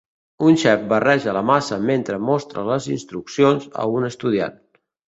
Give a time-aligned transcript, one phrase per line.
[0.45, 4.61] Un xef barreja la massa mentre mostra les instruccions a un estudiant.